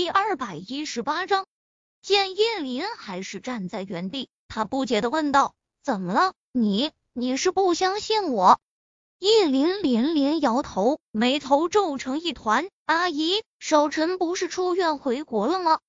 [0.00, 1.44] 第二百一十八章，
[2.00, 5.52] 见叶林还是站在原地，他不解的问道
[5.84, 6.32] ：“怎么了？
[6.52, 8.58] 你你是不相信我？”
[9.20, 12.70] 叶林连连摇头，眉头皱成一团。
[12.86, 15.80] 阿姨，少晨不是出院回国了吗？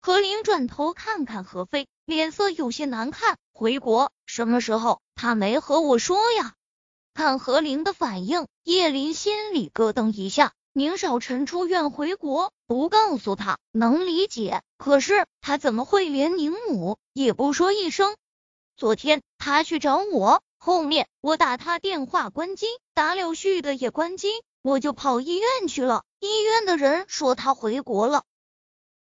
[0.00, 3.36] 何林转头看看何飞，脸色有些难看。
[3.52, 4.10] 回国？
[4.24, 5.02] 什么时候？
[5.14, 6.54] 他没和我说呀。
[7.12, 10.54] 看何林的反应，叶林心里咯噔一下。
[10.72, 18.14] 宁少臣出院回国，不告诉他能理解，可是他怎么会连宁母也不说一声？
[18.76, 24.28] 昨天他去找我，后面我打他电话关机，打柳絮的也关机，
[24.62, 26.04] 我就跑医院去了。
[26.20, 28.22] 医院的人说他回国了。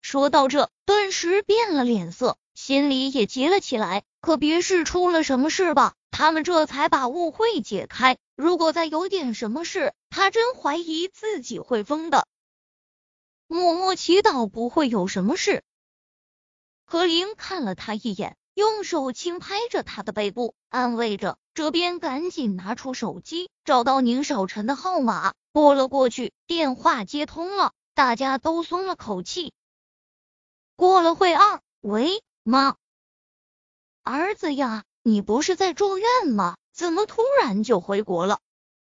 [0.02, 4.02] 说到这，顿时变了脸色，心里也急了起来。
[4.22, 5.94] 可别是出了什么事吧？
[6.10, 8.18] 他们这才把误会解开。
[8.36, 12.26] 如果再有点什么事，他真怀疑自己会疯的。
[13.54, 15.62] 默默祈祷不会有什么事。
[16.86, 21.38] 何林看了他一眼，用手轻拍着他的背部，安慰着。
[21.54, 26.32] 这边赶紧拿出手机，找到宁少臣的号码，拨了过去。
[26.48, 29.52] 电话接通了，大家都松了口气。
[30.78, 32.78] 过了会儿，喂，妈，
[34.02, 36.56] 儿子呀，你不是在住院吗？
[36.72, 38.40] 怎么突然就回国了？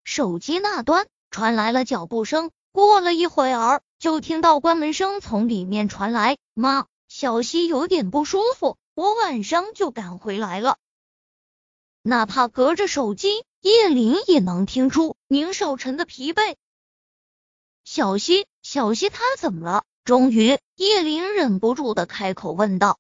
[0.03, 6.38] 手机那端传来了脚步声，过了一会儿，就听到关门声从里面传来。
[6.53, 10.78] 妈，小溪有点不舒服，我晚上就赶回来了。
[12.02, 16.55] 哪怕隔着手机，叶林也能听出宁少臣的疲惫。
[17.83, 19.83] 小溪，小溪，他怎么了？
[20.05, 23.00] 终于，叶林忍不住的开口问道。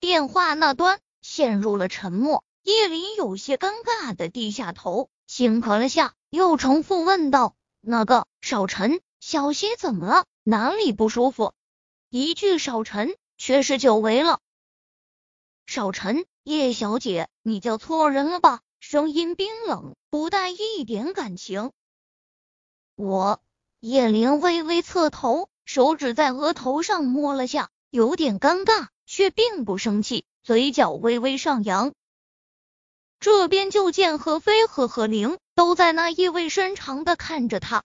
[0.00, 2.42] 电话那端陷入了沉默。
[2.64, 10.24] 叶林有些尴尬的低下头，轻咳了下，又重复问道：“那个少晨，小溪怎么了？
[10.42, 11.52] 哪里不舒服？”
[12.08, 14.40] 一句少晨却是久违了。
[15.66, 18.62] 少晨，叶小姐，你叫错人了吧？
[18.80, 21.72] 声音冰冷，不带一点感情。
[22.94, 23.42] 我
[23.80, 31.92] 叶林微微侧头，手指在额头上摸了下，有点尴尬，却并不生气，嘴角微微上扬。
[33.20, 37.84] 这边就见何飞和何灵都在那意味深长的看着他。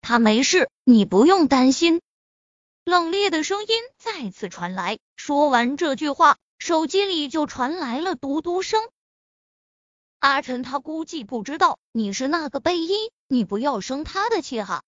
[0.00, 2.00] 他没事，你不用担心。
[2.84, 3.68] 冷冽的声音
[3.98, 4.98] 再次传来。
[5.16, 8.82] 说完这句话，手机里就传来了嘟嘟声。
[10.18, 14.82] 阿晨他估计不知道你是那个贝依，你不要生他的气哈。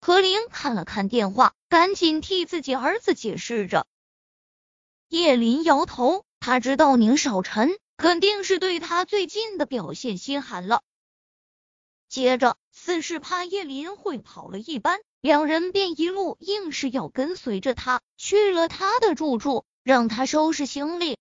[0.00, 3.86] 何灵看了看电话，赶紧替自己儿子解释着。
[5.08, 7.70] 叶林摇头，他知道宁少臣。
[7.96, 10.82] 肯定是对他最近的表现心寒了。
[12.14, 21.18] 接着，似是怕叶林会跑了一般，两人便一路硬是要跟随着他去了他的住处，让他收拾行李。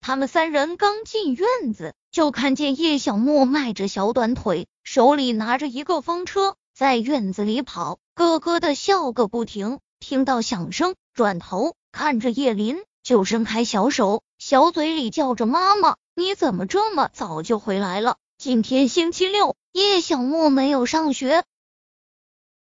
[0.00, 9.80] 他们三人刚进院子，就看见叶小莫迈着小短腿，手里拿着一个风车，在院子里跑，咯咯的笑个不停。
[9.98, 12.80] 听到响声，转头看着叶林。
[13.02, 21.44] 就伸开小手，小嘴里叫着：“妈妈，你怎么这么早就回来了？”今天星期六，叶小莫没有上学，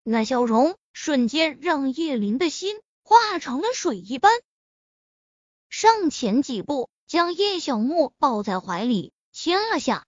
[0.04, 4.32] 那笑容瞬间让叶林的心化成了水一般。
[5.68, 10.06] 上前几步，将叶小莫抱在怀里，亲了下。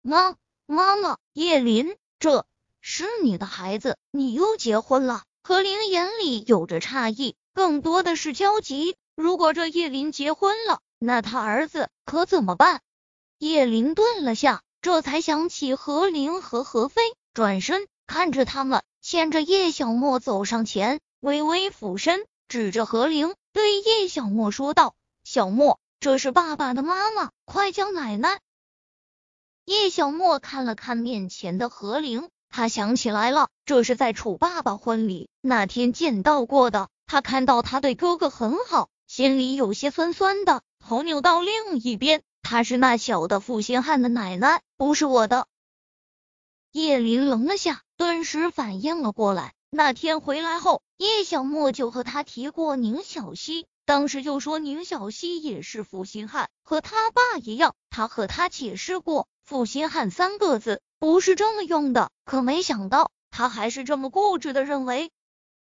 [0.00, 2.46] 妈，妈妈，叶林，这
[2.80, 5.24] 是你的孩子，你又结婚了。
[5.42, 7.36] 何玲眼里有着诧异。
[7.52, 8.96] 更多的是焦急。
[9.14, 12.80] 如果这叶林结婚了，那他儿子可怎么办？
[13.38, 28.40] 叶林顿了下，这才想起何林和何飞，转身看着他们，牵着叶小莫走上前，微微俯身，指着何玲，对叶小莫说道：“小莫，这是爸爸的妈妈，快叫奶奶。”
[29.64, 36.88] 叶小莫看了看面前的何玲，他想起来了，这是在楚爸爸婚礼那天见到过的。
[37.06, 40.62] 他看到他对哥哥很好，心里有些酸酸的。
[40.80, 45.46] 头扭到另一边，他是那小的负心汉的奶奶，不是我的。
[46.72, 49.52] 叶林愣了下，顿时反应了过来。
[49.68, 57.74] 那天回来后，叶小莫就和他提过宁小溪，当时就说宁小溪也是负心汉，和他爸一样。
[57.90, 65.10] 他和他解释过，负心汉三个字不是这么用的，可没想到他还是这么固执的认为。